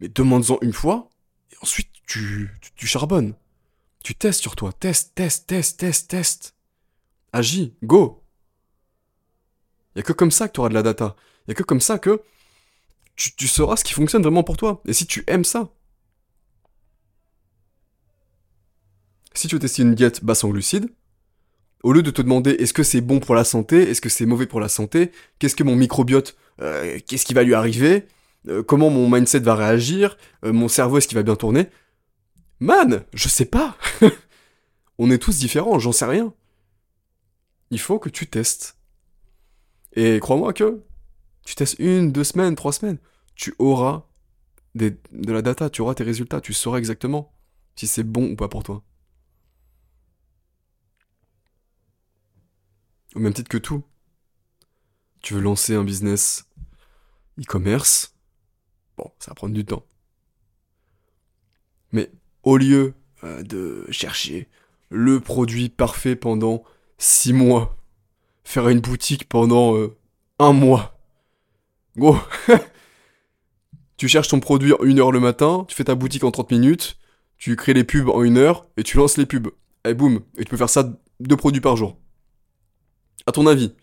mais 0.00 0.08
demande-en 0.08 0.58
une 0.62 0.72
fois, 0.72 1.08
et 1.52 1.56
ensuite, 1.62 1.90
tu, 2.06 2.50
tu, 2.76 2.86
charbonnes. 2.86 3.34
Tu 4.02 4.14
testes 4.14 4.40
sur 4.40 4.56
toi. 4.56 4.72
Teste, 4.72 5.14
teste, 5.14 5.46
teste, 5.46 5.78
teste, 5.78 6.10
teste. 6.10 6.54
Agis, 7.32 7.74
go. 7.82 8.22
Il 9.94 9.98
y 9.98 10.00
a 10.00 10.02
que 10.02 10.12
comme 10.12 10.30
ça 10.30 10.48
que 10.48 10.54
tu 10.54 10.60
auras 10.60 10.68
de 10.70 10.74
la 10.74 10.82
data. 10.82 11.14
Il 11.46 11.50
y 11.50 11.52
a 11.52 11.54
que 11.54 11.62
comme 11.62 11.80
ça 11.80 11.98
que 11.98 12.22
tu, 13.28 13.48
sauras 13.48 13.76
ce 13.76 13.84
qui 13.84 13.92
fonctionne 13.92 14.22
vraiment 14.22 14.42
pour 14.42 14.56
toi. 14.56 14.82
Et 14.86 14.92
si 14.92 15.06
tu 15.06 15.24
aimes 15.26 15.44
ça. 15.44 15.70
Si 19.34 19.46
tu 19.46 19.54
veux 19.56 19.60
tester 19.60 19.82
une 19.82 19.94
diète 19.94 20.24
basse 20.24 20.42
en 20.42 20.48
glucides, 20.48 20.88
au 21.82 21.92
lieu 21.92 22.02
de 22.02 22.10
te 22.10 22.22
demander 22.22 22.50
est-ce 22.52 22.72
que 22.72 22.82
c'est 22.82 23.00
bon 23.00 23.20
pour 23.20 23.34
la 23.34 23.44
santé, 23.44 23.88
est-ce 23.90 24.00
que 24.00 24.08
c'est 24.08 24.26
mauvais 24.26 24.46
pour 24.46 24.60
la 24.60 24.68
santé, 24.68 25.12
qu'est-ce 25.38 25.54
que 25.54 25.62
mon 25.62 25.76
microbiote, 25.76 26.36
euh, 26.60 26.98
qu'est-ce 27.06 27.24
qui 27.24 27.34
va 27.34 27.42
lui 27.42 27.54
arriver, 27.54 28.06
euh, 28.48 28.62
comment 28.62 28.90
mon 28.90 29.08
mindset 29.08 29.40
va 29.40 29.54
réagir, 29.54 30.16
euh, 30.44 30.52
mon 30.52 30.68
cerveau 30.68 30.98
est-ce 30.98 31.08
qu'il 31.08 31.16
va 31.16 31.22
bien 31.22 31.36
tourner? 31.36 31.68
Man, 32.58 33.04
je 33.14 33.28
sais 33.28 33.46
pas. 33.46 33.76
On 34.98 35.10
est 35.10 35.18
tous 35.18 35.38
différents, 35.38 35.78
j'en 35.78 35.92
sais 35.92 36.04
rien. 36.04 36.34
Il 37.70 37.80
faut 37.80 37.98
que 37.98 38.10
tu 38.10 38.26
testes. 38.26 38.76
Et 39.94 40.20
crois-moi 40.20 40.52
que 40.52 40.82
tu 41.44 41.54
testes 41.54 41.76
une, 41.78 42.12
deux 42.12 42.24
semaines, 42.24 42.56
trois 42.56 42.72
semaines, 42.72 42.98
tu 43.40 43.54
auras 43.58 44.06
de 44.74 44.98
la 45.32 45.40
data, 45.40 45.70
tu 45.70 45.80
auras 45.80 45.94
tes 45.94 46.04
résultats, 46.04 46.42
tu 46.42 46.52
sauras 46.52 46.76
exactement 46.76 47.32
si 47.74 47.86
c'est 47.86 48.04
bon 48.04 48.30
ou 48.30 48.36
pas 48.36 48.48
pour 48.48 48.62
toi. 48.62 48.84
Au 53.14 53.18
même 53.18 53.32
titre 53.32 53.48
que 53.48 53.56
tout. 53.56 53.82
Tu 55.22 55.32
veux 55.32 55.40
lancer 55.40 55.74
un 55.74 55.84
business 55.84 56.44
e-commerce, 57.40 58.14
Bon, 58.98 59.10
ça 59.18 59.30
va 59.30 59.34
prendre 59.34 59.54
du 59.54 59.64
temps. 59.64 59.86
Mais 61.92 62.12
au 62.42 62.58
lieu 62.58 62.92
euh, 63.24 63.42
de 63.42 63.86
chercher 63.90 64.48
le 64.90 65.18
produit 65.18 65.70
parfait 65.70 66.14
pendant 66.14 66.62
6 66.98 67.32
mois, 67.32 67.78
faire 68.44 68.68
une 68.68 68.80
boutique 68.80 69.30
pendant 69.30 69.76
euh, 69.76 69.96
un 70.38 70.52
mois, 70.52 71.00
gros, 71.96 72.18
tu 74.00 74.08
cherches 74.08 74.28
ton 74.28 74.40
produit 74.40 74.72
en 74.72 74.82
une 74.82 74.98
heure 74.98 75.12
le 75.12 75.20
matin, 75.20 75.66
tu 75.68 75.76
fais 75.76 75.84
ta 75.84 75.94
boutique 75.94 76.24
en 76.24 76.30
30 76.30 76.52
minutes, 76.52 76.96
tu 77.36 77.54
crées 77.54 77.74
les 77.74 77.84
pubs 77.84 78.08
en 78.08 78.22
une 78.22 78.38
heure 78.38 78.66
et 78.78 78.82
tu 78.82 78.96
lances 78.96 79.18
les 79.18 79.26
pubs. 79.26 79.48
Et 79.84 79.92
boum, 79.92 80.20
et 80.38 80.44
tu 80.44 80.46
peux 80.46 80.56
faire 80.56 80.70
ça 80.70 80.90
deux 81.20 81.36
produits 81.36 81.60
par 81.60 81.76
jour. 81.76 81.98
À 83.26 83.32
ton 83.32 83.46
avis, 83.46 83.74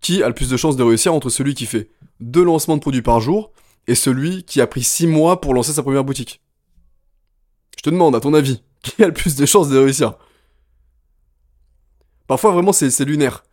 Qui 0.00 0.22
a 0.22 0.28
le 0.28 0.34
plus 0.34 0.48
de 0.48 0.56
chances 0.56 0.76
de 0.76 0.82
réussir 0.82 1.12
entre 1.12 1.28
celui 1.28 1.52
qui 1.52 1.66
fait 1.66 1.90
deux 2.18 2.42
lancements 2.42 2.76
de 2.76 2.80
produits 2.80 3.02
par 3.02 3.20
jour 3.20 3.52
et 3.86 3.94
celui 3.94 4.42
qui 4.44 4.62
a 4.62 4.66
pris 4.66 4.82
six 4.82 5.06
mois 5.06 5.42
pour 5.42 5.52
lancer 5.52 5.74
sa 5.74 5.82
première 5.82 6.04
boutique? 6.04 6.40
Je 7.76 7.82
te 7.82 7.90
demande, 7.90 8.16
à 8.16 8.20
ton 8.20 8.32
avis, 8.32 8.62
qui 8.82 9.04
a 9.04 9.06
le 9.06 9.12
plus 9.12 9.36
de 9.36 9.44
chances 9.44 9.68
de 9.68 9.76
réussir? 9.76 10.14
Parfois, 12.26 12.52
vraiment, 12.52 12.72
c'est 12.72 13.04
lunaire. 13.04 13.44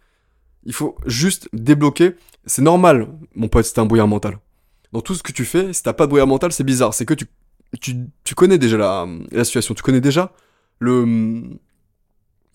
Il 0.64 0.72
faut 0.72 0.96
juste 1.06 1.50
débloquer. 1.52 2.16
C'est 2.46 2.62
normal, 2.62 3.10
mon 3.36 3.50
pote, 3.50 3.66
c'est 3.66 3.80
un 3.80 3.86
brouillard 3.86 4.08
mental. 4.08 4.40
Dans 4.92 5.02
tout 5.02 5.16
ce 5.16 5.24
que 5.24 5.32
tu 5.32 5.46
fais, 5.46 5.74
si 5.74 5.84
t'as 5.84 5.94
pas 5.94 6.06
de 6.06 6.10
brouillard 6.10 6.28
mental, 6.28 6.52
c'est 6.52 6.64
bizarre. 6.64 6.94
C'est 6.94 7.06
que 7.06 7.14
tu, 7.14 7.28
connais 8.36 8.58
déjà 8.58 8.78
la, 8.78 9.44
situation, 9.44 9.74
tu 9.76 9.84
connais 9.84 10.02
déjà 10.02 10.34
le, 10.80 11.60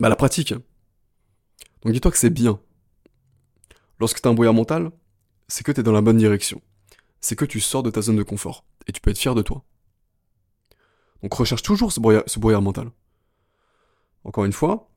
bah, 0.01 0.09
la 0.09 0.17
pratique. 0.17 0.53
Donc 0.53 1.93
dis-toi 1.93 2.11
que 2.11 2.19
c'est 2.19 2.31
bien. 2.31 2.59
Lorsque 4.01 4.21
t'as 4.21 4.31
un 4.31 4.35
brouillard 4.35 4.55
mental, 4.55 4.91
c'est 5.47 5.65
que 5.65 5.73
t'es 5.73 5.83
dans 5.83 5.93
la 5.93 6.01
bonne 6.01 6.17
direction. 6.17 6.61
C'est 7.21 7.37
que 7.37 7.45
tu 7.45 7.61
sors 7.61 7.83
de 7.83 7.91
ta 7.91 8.03
zone 8.03 8.17
de 8.17 8.23
confort. 8.23 8.65
Et 8.87 8.93
tu 8.93 9.01
peux 9.01 9.11
être 9.11 9.19
fier 9.19 9.35
de 9.35 9.43
toi. 9.43 9.65
Donc 11.23 11.33
recherche 11.33 11.63
toujours 11.63 11.93
ce 11.93 12.01
brouillard, 12.01 12.25
ce 12.27 12.39
brouillard 12.39 12.63
mental. 12.63 12.91
Encore 14.25 14.45
une 14.45 14.53
fois, 14.53 14.91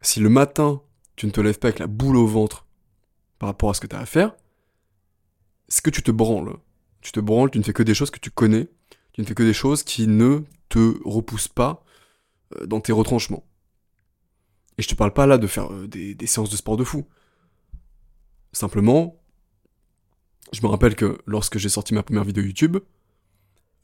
si 0.00 0.20
le 0.20 0.28
matin, 0.28 0.82
tu 1.16 1.26
ne 1.26 1.30
te 1.30 1.40
lèves 1.40 1.58
pas 1.58 1.68
avec 1.68 1.78
la 1.78 1.86
boule 1.86 2.16
au 2.16 2.26
ventre 2.26 2.66
par 3.38 3.48
rapport 3.48 3.70
à 3.70 3.74
ce 3.74 3.80
que 3.80 3.86
tu 3.86 3.94
as 3.94 4.00
à 4.00 4.06
faire, 4.06 4.34
c'est 5.68 5.84
que 5.84 5.90
tu 5.90 6.02
te 6.02 6.10
branles. 6.10 6.56
Tu 7.00 7.12
te 7.12 7.20
branles, 7.20 7.50
tu 7.50 7.58
ne 7.58 7.64
fais 7.64 7.72
que 7.72 7.82
des 7.82 7.94
choses 7.94 8.10
que 8.10 8.18
tu 8.18 8.30
connais, 8.30 8.68
tu 9.12 9.20
ne 9.20 9.26
fais 9.26 9.34
que 9.34 9.42
des 9.42 9.54
choses 9.54 9.82
qui 9.82 10.06
ne 10.06 10.42
te 10.68 10.96
repoussent 11.04 11.48
pas 11.48 11.84
euh, 12.56 12.66
dans 12.66 12.80
tes 12.80 12.92
retranchements. 12.92 13.44
Et 14.78 14.82
je 14.82 14.88
te 14.88 14.94
parle 14.94 15.12
pas 15.12 15.26
là 15.26 15.38
de 15.38 15.46
faire 15.46 15.72
euh, 15.72 15.86
des, 15.86 16.26
séances 16.26 16.50
de 16.50 16.56
sport 16.56 16.76
de 16.76 16.84
fou. 16.84 17.06
Simplement, 18.52 19.20
je 20.52 20.62
me 20.62 20.66
rappelle 20.68 20.96
que 20.96 21.18
lorsque 21.26 21.58
j'ai 21.58 21.68
sorti 21.68 21.94
ma 21.94 22.02
première 22.02 22.24
vidéo 22.24 22.42
YouTube, 22.42 22.78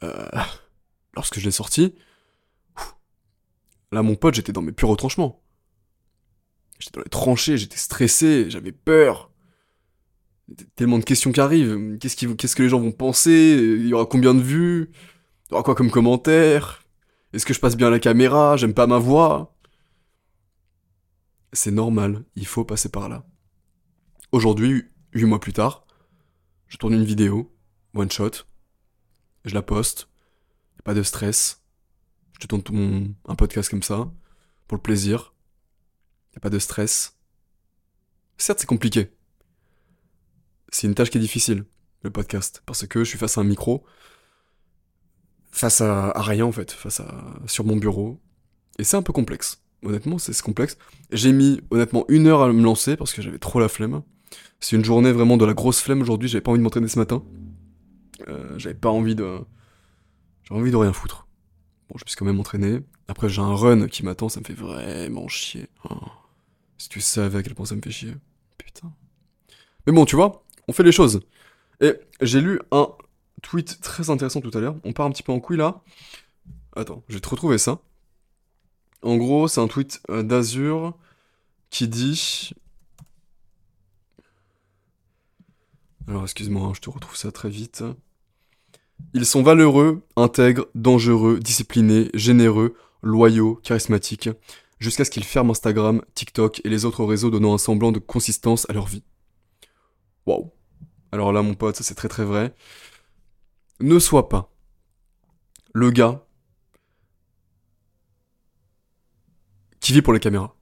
euh, 0.02 0.28
lorsque 1.14 1.38
je 1.38 1.44
l'ai 1.44 1.50
sortie, 1.50 1.94
là 3.92 4.02
mon 4.02 4.16
pote, 4.16 4.34
j'étais 4.34 4.52
dans 4.52 4.62
mes 4.62 4.72
purs 4.72 4.88
retranchements. 4.88 5.42
J'étais 6.78 6.98
dans 6.98 7.04
les 7.04 7.10
tranchées, 7.10 7.56
j'étais 7.56 7.76
stressé, 7.76 8.50
j'avais 8.50 8.72
peur. 8.72 9.30
Y 10.48 10.54
tellement 10.76 10.98
de 10.98 11.04
questions 11.04 11.32
qui 11.32 11.40
arrivent. 11.40 11.98
Qu'est-ce, 11.98 12.16
qu'est-ce 12.34 12.56
que 12.56 12.62
les 12.62 12.68
gens 12.68 12.80
vont 12.80 12.92
penser? 12.92 13.76
Il 13.78 13.86
y 13.86 13.94
aura 13.94 14.06
combien 14.06 14.34
de 14.34 14.40
vues? 14.40 14.90
Il 15.46 15.52
y 15.52 15.54
aura 15.54 15.62
quoi 15.62 15.74
comme 15.74 15.90
commentaire 15.90 16.82
Est-ce 17.32 17.44
que 17.46 17.54
je 17.54 17.60
passe 17.60 17.76
bien 17.76 17.88
à 17.88 17.90
la 17.90 17.98
caméra? 17.98 18.56
J'aime 18.56 18.74
pas 18.74 18.86
ma 18.86 18.98
voix? 18.98 19.56
C'est 21.52 21.70
normal, 21.70 22.24
il 22.34 22.46
faut 22.46 22.64
passer 22.64 22.90
par 22.90 23.08
là. 23.08 23.26
Aujourd'hui, 24.30 24.84
huit 25.12 25.24
mois 25.24 25.40
plus 25.40 25.52
tard, 25.52 25.86
je 26.68 26.76
tourne 26.76 26.92
une 26.92 27.04
vidéo, 27.04 27.56
one 27.94 28.10
shot, 28.10 28.44
je 29.44 29.54
la 29.54 29.62
poste, 29.62 30.08
pas 30.84 30.94
de 30.94 31.02
stress, 31.02 31.64
je 32.34 32.46
te 32.46 32.56
tourne 32.56 33.14
un 33.26 33.34
podcast 33.34 33.70
comme 33.70 33.82
ça, 33.82 34.12
pour 34.68 34.76
le 34.76 34.82
plaisir, 34.82 35.34
a 36.36 36.40
pas 36.40 36.50
de 36.50 36.58
stress. 36.58 37.18
Certes, 38.36 38.60
c'est 38.60 38.66
compliqué. 38.66 39.15
C'est 40.70 40.86
une 40.86 40.94
tâche 40.94 41.10
qui 41.10 41.18
est 41.18 41.20
difficile, 41.20 41.64
le 42.02 42.10
podcast, 42.10 42.62
parce 42.66 42.86
que 42.86 43.04
je 43.04 43.08
suis 43.08 43.18
face 43.18 43.38
à 43.38 43.40
un 43.40 43.44
micro, 43.44 43.84
face 45.50 45.80
à, 45.80 46.12
rien 46.16 46.44
en 46.44 46.52
fait, 46.52 46.70
face 46.70 47.00
à 47.00 47.40
sur 47.46 47.64
mon 47.64 47.76
bureau, 47.76 48.20
et 48.78 48.84
c'est 48.84 48.96
un 48.96 49.02
peu 49.02 49.12
complexe. 49.12 49.62
Honnêtement, 49.82 50.18
c'est 50.18 50.40
complexe. 50.42 50.76
J'ai 51.12 51.32
mis 51.32 51.60
honnêtement 51.70 52.04
une 52.08 52.26
heure 52.26 52.42
à 52.42 52.52
me 52.52 52.62
lancer 52.62 52.96
parce 52.96 53.12
que 53.12 53.22
j'avais 53.22 53.38
trop 53.38 53.60
la 53.60 53.68
flemme. 53.68 54.02
C'est 54.58 54.76
une 54.76 54.84
journée 54.84 55.12
vraiment 55.12 55.36
de 55.36 55.44
la 55.44 55.54
grosse 55.54 55.80
flemme 55.80 56.00
aujourd'hui. 56.00 56.28
J'avais 56.28 56.42
pas 56.42 56.50
envie 56.50 56.58
de 56.58 56.64
m'entraîner 56.64 56.88
ce 56.88 56.98
matin. 56.98 57.22
Euh, 58.28 58.58
j'avais 58.58 58.74
pas 58.74 58.90
envie 58.90 59.14
de. 59.14 59.38
J'avais 60.44 60.60
envie 60.60 60.70
de 60.70 60.76
rien 60.76 60.92
foutre. 60.92 61.26
Bon, 61.88 61.96
je 61.98 62.04
suis 62.06 62.16
quand 62.16 62.24
même 62.24 62.40
entraîné. 62.40 62.80
Après, 63.08 63.28
j'ai 63.28 63.40
un 63.40 63.54
run 63.54 63.86
qui 63.86 64.04
m'attend, 64.04 64.28
ça 64.28 64.40
me 64.40 64.44
fait 64.44 64.54
vraiment 64.54 65.28
chier. 65.28 65.68
Oh. 65.88 65.94
Si 66.78 66.88
tu 66.88 67.00
savais 67.00 67.38
à 67.38 67.42
quel 67.42 67.54
point 67.54 67.66
ça 67.66 67.76
me 67.76 67.80
fait 67.80 67.90
chier. 67.90 68.14
Putain. 68.58 68.92
Mais 69.86 69.92
bon, 69.92 70.04
tu 70.04 70.16
vois, 70.16 70.44
on 70.68 70.72
fait 70.72 70.82
les 70.82 70.92
choses. 70.92 71.20
Et 71.80 71.94
j'ai 72.20 72.40
lu 72.40 72.60
un 72.70 72.88
tweet 73.42 73.80
très 73.80 74.10
intéressant 74.10 74.40
tout 74.40 74.56
à 74.56 74.60
l'heure. 74.60 74.76
On 74.84 74.92
part 74.92 75.06
un 75.06 75.10
petit 75.10 75.22
peu 75.22 75.32
en 75.32 75.40
couille 75.40 75.58
là. 75.58 75.82
Attends, 76.74 77.02
je 77.08 77.14
vais 77.14 77.20
te 77.20 77.28
retrouver 77.28 77.58
ça. 77.58 77.80
En 79.02 79.16
gros, 79.16 79.48
c'est 79.48 79.60
un 79.60 79.68
tweet 79.68 80.00
euh, 80.10 80.22
d'Azur 80.22 80.94
qui 81.70 81.88
dit. 81.88 82.50
Alors, 86.08 86.22
excuse-moi, 86.22 86.68
hein, 86.68 86.72
je 86.74 86.80
te 86.80 86.90
retrouve 86.90 87.16
ça 87.16 87.32
très 87.32 87.48
vite. 87.48 87.82
Ils 89.12 89.26
sont 89.26 89.42
valeureux, 89.42 90.02
intègres, 90.16 90.66
dangereux, 90.74 91.38
disciplinés, 91.38 92.10
généreux, 92.14 92.76
loyaux, 93.02 93.60
charismatiques 93.62 94.30
jusqu'à 94.78 95.04
ce 95.04 95.10
qu'ils 95.10 95.24
ferment 95.24 95.52
Instagram, 95.52 96.02
TikTok 96.14 96.60
et 96.64 96.68
les 96.68 96.84
autres 96.84 97.04
réseaux 97.04 97.30
donnant 97.30 97.54
un 97.54 97.58
semblant 97.58 97.92
de 97.92 97.98
consistance 97.98 98.68
à 98.68 98.72
leur 98.72 98.86
vie. 98.86 99.02
Waouh. 100.26 100.50
Alors 101.16 101.32
là, 101.32 101.40
mon 101.40 101.54
pote, 101.54 101.76
ça 101.76 101.82
c'est 101.82 101.94
très 101.94 102.08
très 102.08 102.26
vrai. 102.26 102.54
Ne 103.80 103.98
sois 103.98 104.28
pas 104.28 104.52
le 105.72 105.90
gars 105.90 106.22
qui 109.80 109.94
vit 109.94 110.02
pour 110.02 110.12
les 110.12 110.20
caméras. 110.20 110.54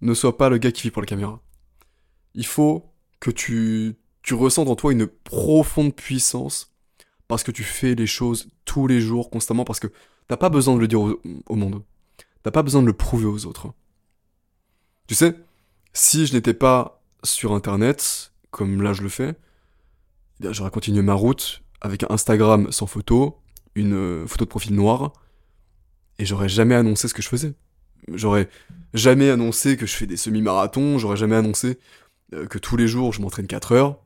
Ne 0.00 0.12
sois 0.12 0.36
pas 0.36 0.48
le 0.48 0.58
gars 0.58 0.72
qui 0.72 0.82
vit 0.82 0.90
pour 0.90 1.02
les 1.02 1.06
caméras. 1.06 1.40
Il 2.34 2.46
faut 2.46 2.92
que 3.20 3.30
tu, 3.30 3.94
tu 4.22 4.34
ressentes 4.34 4.66
en 4.66 4.74
toi 4.74 4.90
une 4.90 5.06
profonde 5.06 5.94
puissance 5.94 6.74
parce 7.28 7.44
que 7.44 7.52
tu 7.52 7.62
fais 7.62 7.94
les 7.94 8.08
choses 8.08 8.48
tous 8.64 8.88
les 8.88 9.00
jours, 9.00 9.30
constamment, 9.30 9.64
parce 9.64 9.78
que 9.78 9.92
t'as 10.26 10.36
pas 10.36 10.48
besoin 10.48 10.74
de 10.74 10.80
le 10.80 10.88
dire 10.88 10.98
au 11.00 11.54
monde. 11.54 11.84
T'as 12.42 12.50
pas 12.50 12.64
besoin 12.64 12.82
de 12.82 12.88
le 12.88 12.92
prouver 12.92 13.26
aux 13.26 13.46
autres. 13.46 13.72
Tu 15.06 15.14
sais, 15.14 15.36
si 15.92 16.26
je 16.26 16.32
n'étais 16.32 16.54
pas 16.54 17.04
sur 17.22 17.52
Internet, 17.52 18.32
comme 18.50 18.82
là 18.82 18.92
je 18.92 19.02
le 19.02 19.08
fais, 19.08 19.34
eh 20.42 20.52
j'aurais 20.52 20.70
continué 20.70 21.02
ma 21.02 21.14
route 21.14 21.62
avec 21.80 22.02
un 22.02 22.08
Instagram 22.10 22.70
sans 22.72 22.86
photo, 22.86 23.38
une 23.74 23.94
euh, 23.94 24.26
photo 24.26 24.44
de 24.44 24.50
profil 24.50 24.74
noir, 24.74 25.12
et 26.18 26.24
j'aurais 26.24 26.48
jamais 26.48 26.74
annoncé 26.74 27.08
ce 27.08 27.14
que 27.14 27.22
je 27.22 27.28
faisais. 27.28 27.54
J'aurais 28.12 28.48
jamais 28.94 29.30
annoncé 29.30 29.76
que 29.76 29.86
je 29.86 29.94
fais 29.94 30.06
des 30.06 30.16
semi-marathons, 30.16 30.98
j'aurais 30.98 31.16
jamais 31.16 31.36
annoncé 31.36 31.78
euh, 32.34 32.46
que 32.46 32.58
tous 32.58 32.76
les 32.76 32.88
jours 32.88 33.12
je 33.12 33.20
m'entraîne 33.20 33.46
4 33.46 33.72
heures. 33.72 33.98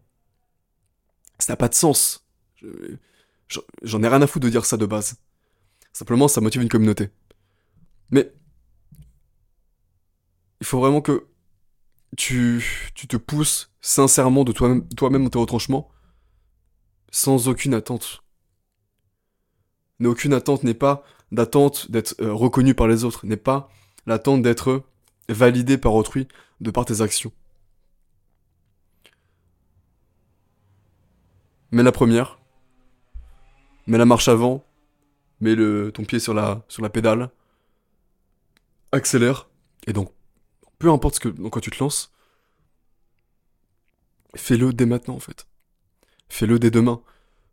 Ça 1.38 1.52
n'a 1.52 1.56
pas 1.56 1.68
de 1.68 1.75
sens. 1.75 2.26
J'en 3.82 4.02
ai 4.02 4.08
rien 4.08 4.22
à 4.22 4.26
foutre 4.26 4.46
de 4.46 4.50
dire 4.50 4.64
ça 4.64 4.76
de 4.76 4.87
base. 4.87 5.16
Simplement, 5.92 6.28
ça 6.28 6.40
motive 6.40 6.62
une 6.62 6.68
communauté. 6.68 7.11
Mais 8.11 8.32
il 10.61 10.66
faut 10.66 10.78
vraiment 10.78 11.00
que 11.00 11.26
tu, 12.16 12.92
tu 12.95 13.07
te 13.07 13.16
pousses 13.16 13.71
sincèrement 13.81 14.45
de 14.45 14.52
toi-même 14.52 14.87
toi 14.97 15.11
dans 15.11 15.28
tes 15.28 15.38
retranchements 15.38 15.88
sans 17.11 17.49
aucune 17.49 17.75
attente. 17.75 18.25
Mais 19.99 20.09
aucune 20.09 20.33
attente 20.33 20.64
n'est 20.64 20.75
pas 20.75 21.04
d'attente 21.31 21.90
d'être 21.90 22.14
euh, 22.21 22.33
reconnu 22.33 22.75
par 22.75 22.88
les 22.88 23.04
autres, 23.04 23.26
n'est 23.26 23.37
pas 23.37 23.69
l'attente 24.07 24.42
d'être 24.42 24.85
validé 25.28 25.78
par 25.78 25.95
autrui 25.95 26.26
de 26.61 26.71
par 26.71 26.85
tes 26.85 27.00
actions. 27.00 27.33
Mets 31.71 31.83
la 31.83 31.92
première, 31.92 32.38
mets 33.87 33.99
la 33.99 34.04
marche 34.04 34.28
avant, 34.28 34.64
mets 35.40 35.54
le, 35.54 35.90
ton 35.92 36.04
pied 36.04 36.19
sur 36.19 36.35
la, 36.35 36.62
sur 36.69 36.83
la 36.83 36.90
pédale, 36.90 37.31
accélère, 38.90 39.49
et 39.87 39.92
donc, 39.92 40.12
peu 40.82 40.90
importe 40.90 41.14
ce 41.14 41.20
que, 41.20 41.28
dans 41.28 41.48
tu 41.48 41.70
te 41.70 41.78
lances, 41.78 42.10
fais-le 44.34 44.72
dès 44.72 44.84
maintenant 44.84 45.14
en 45.14 45.20
fait. 45.20 45.46
Fais-le 46.28 46.58
dès 46.58 46.72
demain. 46.72 47.00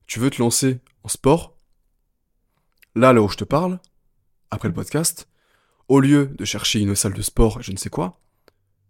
Tu 0.08 0.18
veux 0.18 0.32
te 0.32 0.42
lancer 0.42 0.80
en 1.04 1.10
sport? 1.10 1.56
Là, 2.96 3.14
là 3.14 3.22
où 3.22 3.30
je 3.30 3.38
te 3.38 3.44
parle, 3.44 3.80
après 4.50 4.68
le 4.68 4.74
podcast, 4.74 5.30
au 5.90 6.00
lieu 6.00 6.26
de 6.26 6.44
chercher 6.44 6.80
une 6.80 6.96
salle 6.96 7.14
de 7.14 7.22
sport 7.22 7.62
je 7.62 7.72
ne 7.72 7.78
sais 7.78 7.92
quoi, 7.92 8.20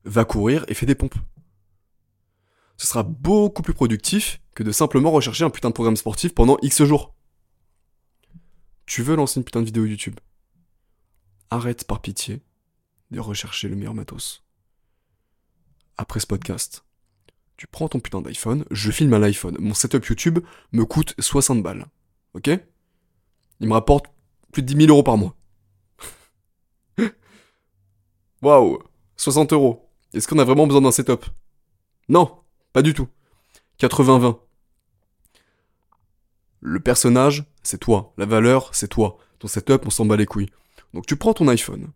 va 0.05 0.23
courir 0.23 0.63
et 0.69 0.73
fais 0.73 0.85
des 0.85 0.95
pompes. 0.95 1.19
Ce 2.77 2.87
sera 2.87 3.03
beaucoup 3.03 3.61
plus 3.61 3.73
productif 3.73 4.41
que 4.55 4.63
de 4.63 4.71
simplement 4.71 5.11
rechercher 5.11 5.43
un 5.43 5.49
putain 5.49 5.67
de 5.67 5.73
programme 5.73 5.97
sportif 5.97 6.33
pendant 6.33 6.57
X 6.61 6.85
jours. 6.85 7.13
Tu 8.85 9.03
veux 9.03 9.17
lancer 9.17 9.41
une 9.41 9.43
putain 9.43 9.59
de 9.59 9.65
vidéo 9.65 9.83
YouTube? 9.83 10.17
Arrête 11.49 11.85
par 11.85 12.01
pitié 12.01 12.41
de 13.11 13.19
rechercher 13.19 13.67
le 13.67 13.75
meilleur 13.75 13.93
matos. 13.93 14.43
Après 15.97 16.19
ce 16.19 16.27
podcast, 16.27 16.83
tu 17.57 17.67
prends 17.67 17.89
ton 17.89 17.99
putain 17.99 18.21
d'iPhone, 18.21 18.65
je 18.71 18.91
filme 18.91 19.13
à 19.13 19.19
l'iPhone. 19.19 19.57
Mon 19.59 19.73
setup 19.73 20.05
YouTube 20.05 20.39
me 20.71 20.85
coûte 20.85 21.13
60 21.19 21.61
balles. 21.61 21.87
Ok? 22.33 22.49
Il 23.59 23.67
me 23.67 23.73
rapporte 23.73 24.05
plus 24.51 24.61
de 24.61 24.67
10 24.67 24.85
000 24.85 24.89
euros 24.89 25.03
par 25.03 25.17
mois. 25.17 25.35
Waouh 28.41 28.79
60 29.17 29.51
euros. 29.53 29.89
Est-ce 30.13 30.27
qu'on 30.27 30.39
a 30.39 30.45
vraiment 30.45 30.67
besoin 30.67 30.81
d'un 30.81 30.91
setup? 30.91 31.25
Non, 32.07 32.39
pas 32.71 32.81
du 32.81 32.93
tout. 32.93 33.09
80-20. 33.79 34.39
Le 36.61 36.79
personnage, 36.79 37.45
c'est 37.61 37.77
toi. 37.77 38.13
La 38.17 38.25
valeur, 38.25 38.73
c'est 38.73 38.87
toi. 38.87 39.17
Ton 39.39 39.47
setup, 39.47 39.85
on 39.85 39.89
s'en 39.89 40.05
bat 40.05 40.15
les 40.15 40.25
couilles. 40.25 40.49
Donc 40.93 41.05
tu 41.05 41.15
prends 41.15 41.33
ton 41.33 41.47
iPhone, 41.47 41.91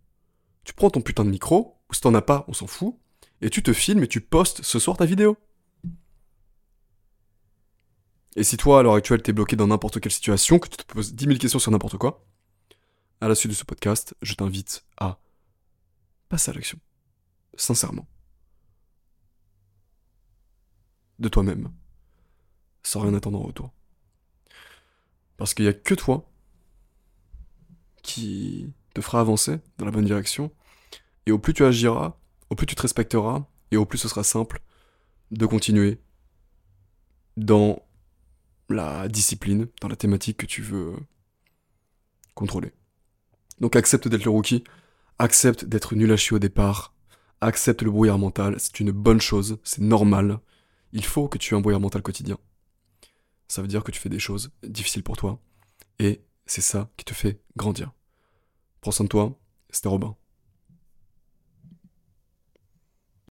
tu 0.63 0.73
prends 0.73 0.89
ton 0.89 1.01
putain 1.01 1.25
de 1.25 1.29
micro, 1.29 1.77
ou 1.89 1.93
si 1.93 2.01
t'en 2.01 2.13
as 2.13 2.21
pas, 2.21 2.45
on 2.47 2.53
s'en 2.53 2.67
fout, 2.67 2.95
et 3.41 3.49
tu 3.49 3.61
te 3.63 3.73
filmes 3.73 4.03
et 4.03 4.07
tu 4.07 4.21
postes 4.21 4.63
ce 4.63 4.79
soir 4.79 4.97
ta 4.97 5.05
vidéo. 5.05 5.37
Et 8.35 8.43
si 8.43 8.57
toi, 8.57 8.79
à 8.79 8.83
l'heure 8.83 8.95
actuelle, 8.95 9.21
t'es 9.21 9.33
bloqué 9.33 9.55
dans 9.55 9.67
n'importe 9.67 9.99
quelle 9.99 10.11
situation, 10.11 10.57
que 10.59 10.67
tu 10.67 10.77
te 10.77 10.85
poses 10.85 11.13
10 11.13 11.25
000 11.25 11.37
questions 11.37 11.59
sur 11.59 11.71
n'importe 11.71 11.97
quoi, 11.97 12.25
à 13.21 13.27
la 13.27 13.35
suite 13.35 13.51
de 13.51 13.55
ce 13.55 13.63
podcast, 13.63 14.15
je 14.21 14.33
t'invite 14.33 14.85
à 14.97 15.19
passer 16.29 16.51
à 16.51 16.53
l'action. 16.53 16.79
Sincèrement. 17.55 18.07
De 21.19 21.29
toi-même. 21.29 21.71
Sans 22.81 23.01
rien 23.01 23.13
attendre 23.13 23.39
en 23.39 23.43
retour. 23.43 23.71
Parce 25.37 25.53
qu'il 25.53 25.65
n'y 25.65 25.69
a 25.69 25.73
que 25.73 25.93
toi 25.93 26.29
qui 28.01 28.73
te 28.93 29.01
fera 29.01 29.19
avancer 29.19 29.59
dans 29.77 29.85
la 29.85 29.91
bonne 29.91 30.05
direction. 30.05 30.51
Et 31.25 31.31
au 31.31 31.39
plus 31.39 31.53
tu 31.53 31.63
agiras, 31.63 32.17
au 32.49 32.55
plus 32.55 32.65
tu 32.65 32.75
te 32.75 32.81
respecteras, 32.81 33.45
et 33.71 33.77
au 33.77 33.85
plus 33.85 33.97
ce 33.97 34.07
sera 34.07 34.23
simple 34.23 34.61
de 35.31 35.45
continuer 35.45 35.99
dans 37.37 37.81
la 38.69 39.07
discipline, 39.07 39.67
dans 39.81 39.87
la 39.87 39.95
thématique 39.95 40.37
que 40.37 40.45
tu 40.45 40.61
veux 40.61 40.95
contrôler. 42.35 42.71
Donc 43.59 43.75
accepte 43.75 44.07
d'être 44.07 44.25
le 44.25 44.31
rookie, 44.31 44.63
accepte 45.19 45.65
d'être 45.65 45.95
nul 45.95 46.11
à 46.11 46.17
chier 46.17 46.35
au 46.35 46.39
départ, 46.39 46.93
accepte 47.41 47.81
le 47.81 47.91
brouillard 47.91 48.19
mental, 48.19 48.55
c'est 48.59 48.79
une 48.79 48.91
bonne 48.91 49.21
chose, 49.21 49.59
c'est 49.63 49.81
normal. 49.81 50.39
Il 50.91 51.05
faut 51.05 51.27
que 51.27 51.37
tu 51.37 51.53
aies 51.53 51.57
un 51.57 51.61
brouillard 51.61 51.81
mental 51.81 52.01
quotidien. 52.01 52.37
Ça 53.47 53.61
veut 53.61 53.67
dire 53.67 53.83
que 53.83 53.91
tu 53.91 53.99
fais 53.99 54.09
des 54.09 54.19
choses 54.19 54.51
difficiles 54.63 55.03
pour 55.03 55.17
toi, 55.17 55.39
et 55.99 56.21
c'est 56.45 56.61
ça 56.61 56.89
qui 56.97 57.05
te 57.05 57.13
fait 57.13 57.41
grandir. 57.55 57.91
Prends 58.83 58.91
soin 58.91 59.05
de 59.05 59.09
toi, 59.09 59.31
c'était 59.69 59.87
Robin. 59.87 60.17